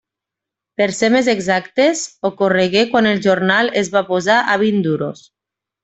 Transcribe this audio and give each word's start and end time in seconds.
Per 0.81 0.87
ser 0.99 1.09
més 1.15 1.29
exactes, 1.33 2.01
ocorregué 2.31 2.85
quan 2.95 3.11
el 3.13 3.23
jornal 3.29 3.73
es 3.85 3.93
va 3.99 4.07
posar 4.13 4.43
a 4.57 4.61
vint 4.67 4.83
duros. 4.93 5.25